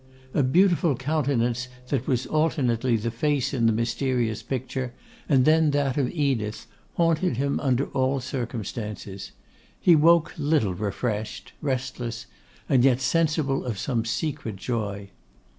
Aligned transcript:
A 0.33 0.41
beautiful 0.41 0.95
countenance 0.95 1.67
that 1.89 2.07
was 2.07 2.25
alternately 2.25 2.95
the 2.97 3.11
face 3.11 3.53
in 3.53 3.67
the 3.67 3.71
mysterious 3.71 4.41
picture, 4.41 4.95
and 5.29 5.45
then 5.45 5.69
that 5.69 5.95
of 5.95 6.09
Edith, 6.09 6.65
haunted 6.95 7.37
him 7.37 7.59
under 7.59 7.85
all 7.89 8.19
circumstances. 8.19 9.31
He 9.79 9.95
woke 9.95 10.33
little 10.39 10.73
refreshed; 10.73 11.53
restless, 11.61 12.25
and 12.67 12.83
yet 12.83 12.99
sensible 12.99 13.63
of 13.63 13.77
some 13.77 14.03
secret 14.03 14.55
joy. 14.55 15.11